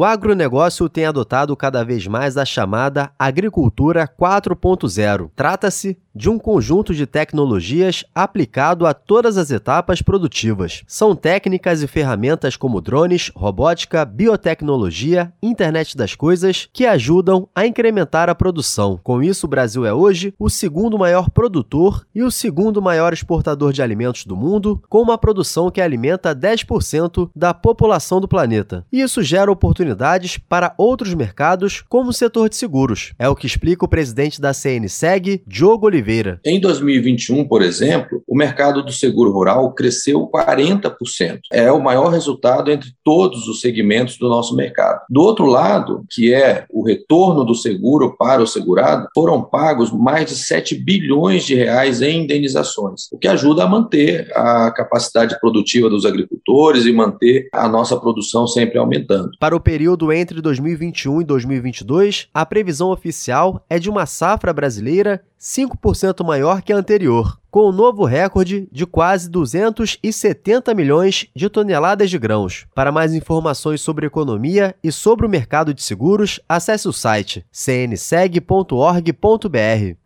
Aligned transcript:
O 0.00 0.04
agronegócio 0.04 0.88
tem 0.88 1.06
adotado 1.06 1.56
cada 1.56 1.84
vez 1.84 2.06
mais 2.06 2.36
a 2.36 2.44
chamada 2.44 3.10
agricultura 3.18 4.06
4.0. 4.06 5.28
Trata-se 5.34 5.98
de 6.18 6.28
um 6.28 6.36
conjunto 6.36 6.92
de 6.92 7.06
tecnologias 7.06 8.04
aplicado 8.12 8.86
a 8.86 8.92
todas 8.92 9.38
as 9.38 9.52
etapas 9.52 10.02
produtivas. 10.02 10.82
São 10.84 11.14
técnicas 11.14 11.80
e 11.80 11.86
ferramentas 11.86 12.56
como 12.56 12.80
drones, 12.80 13.30
robótica, 13.36 14.04
biotecnologia, 14.04 15.32
internet 15.40 15.96
das 15.96 16.16
coisas 16.16 16.68
que 16.72 16.84
ajudam 16.84 17.48
a 17.54 17.64
incrementar 17.64 18.28
a 18.28 18.34
produção. 18.34 18.98
Com 19.00 19.22
isso, 19.22 19.46
o 19.46 19.48
Brasil 19.48 19.86
é 19.86 19.94
hoje 19.94 20.34
o 20.40 20.50
segundo 20.50 20.98
maior 20.98 21.30
produtor 21.30 22.04
e 22.12 22.24
o 22.24 22.32
segundo 22.32 22.82
maior 22.82 23.12
exportador 23.12 23.72
de 23.72 23.80
alimentos 23.80 24.24
do 24.24 24.34
mundo, 24.36 24.82
com 24.88 25.00
uma 25.00 25.16
produção 25.16 25.70
que 25.70 25.80
alimenta 25.80 26.34
10% 26.34 27.30
da 27.34 27.54
população 27.54 28.20
do 28.20 28.26
planeta. 28.26 28.84
E 28.90 29.00
isso 29.00 29.22
gera 29.22 29.52
oportunidades 29.52 30.36
para 30.36 30.74
outros 30.76 31.14
mercados, 31.14 31.84
como 31.88 32.10
o 32.10 32.12
setor 32.12 32.48
de 32.48 32.56
seguros. 32.56 33.12
É 33.16 33.28
o 33.28 33.36
que 33.36 33.46
explica 33.46 33.84
o 33.84 33.88
presidente 33.88 34.40
da 34.40 34.52
CNSEG, 34.52 35.44
Diogo 35.46 35.86
Oliveira. 35.86 36.07
Em 36.44 36.58
2021, 36.58 37.46
por 37.46 37.60
exemplo, 37.60 38.22
o 38.26 38.36
mercado 38.36 38.82
do 38.82 38.90
seguro 38.92 39.30
rural 39.30 39.72
cresceu 39.74 40.26
40%. 40.26 41.40
É 41.52 41.70
o 41.70 41.82
maior 41.82 42.08
resultado 42.08 42.70
entre 42.70 42.90
todos 43.04 43.46
os 43.46 43.60
segmentos 43.60 44.16
do 44.16 44.28
nosso 44.28 44.56
mercado. 44.56 45.00
Do 45.10 45.20
outro 45.20 45.44
lado, 45.44 46.04
que 46.10 46.32
é 46.32 46.64
o 46.70 46.82
retorno 46.82 47.44
do 47.44 47.54
seguro 47.54 48.16
para 48.16 48.42
o 48.42 48.46
segurado, 48.46 49.08
foram 49.14 49.42
pagos 49.42 49.92
mais 49.92 50.30
de 50.30 50.36
7 50.36 50.74
bilhões 50.76 51.44
de 51.44 51.54
reais 51.54 52.00
em 52.00 52.22
indenizações, 52.22 53.08
o 53.12 53.18
que 53.18 53.28
ajuda 53.28 53.64
a 53.64 53.68
manter 53.68 54.30
a 54.34 54.70
capacidade 54.70 55.38
produtiva 55.38 55.90
dos 55.90 56.06
agricultores 56.06 56.86
e 56.86 56.92
manter 56.92 57.48
a 57.52 57.68
nossa 57.68 57.96
produção 57.96 58.46
sempre 58.46 58.78
aumentando. 58.78 59.30
Para 59.38 59.56
o 59.56 59.60
período 59.60 60.12
entre 60.12 60.40
2021 60.40 61.20
e 61.20 61.24
2022, 61.24 62.28
a 62.32 62.46
previsão 62.46 62.90
oficial 62.90 63.64
é 63.68 63.78
de 63.78 63.90
uma 63.90 64.06
safra 64.06 64.52
brasileira 64.52 65.22
5% 65.40 66.24
maior 66.24 66.62
que 66.62 66.72
a 66.72 66.76
anterior, 66.76 67.38
com 67.50 67.60
o 67.60 67.68
um 67.68 67.72
novo 67.72 68.04
recorde 68.04 68.68
de 68.72 68.84
quase 68.84 69.30
270 69.30 70.74
milhões 70.74 71.26
de 71.34 71.48
toneladas 71.48 72.10
de 72.10 72.18
grãos. 72.18 72.66
Para 72.74 72.90
mais 72.90 73.14
informações 73.14 73.80
sobre 73.80 74.06
economia 74.06 74.74
e 74.82 74.90
sobre 74.90 75.24
o 75.24 75.28
mercado 75.28 75.72
de 75.72 75.82
seguros, 75.82 76.40
acesse 76.48 76.88
o 76.88 76.92
site 76.92 77.46
cnseg.org.br. 77.52 78.38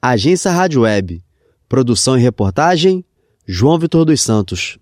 Agência 0.00 0.50
Rádio 0.50 0.82
Web. 0.82 1.22
Produção 1.68 2.18
e 2.18 2.20
reportagem: 2.20 3.04
João 3.46 3.78
Vitor 3.78 4.04
dos 4.04 4.20
Santos. 4.20 4.78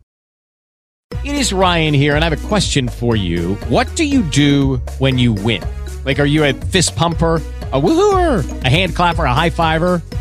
It 1.25 1.39
is 1.39 1.53
Ryan 1.53 1.95
here, 1.95 2.17
and 2.17 2.21
I 2.21 2.27
have 2.27 2.35
a 2.35 2.49
question 2.49 2.89
for 2.89 3.17
you. 3.17 3.57
What 3.69 3.95
do 3.95 4.03
you 4.03 4.23
do 4.23 4.81
when 4.99 5.21
you 5.21 5.35
win? 5.35 5.61
Like, 6.05 6.21
are 6.21 6.29
you 6.29 6.45
a 6.45 6.55
fist 6.71 6.95
pumper? 6.97 7.41
a 7.73 7.81
woohooer, 7.81 8.65
a 8.65 8.69
hand 8.69 8.97
clapper, 8.97 9.25
a 9.25 9.35
high 9.35 9.51
fiver. 9.51 10.03